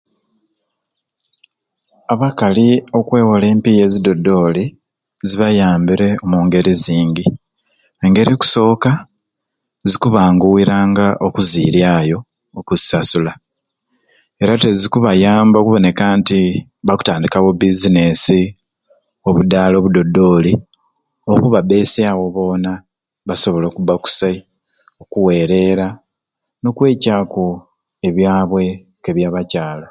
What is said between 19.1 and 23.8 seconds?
obudaala obudodooli okubabbesyawo boona basobole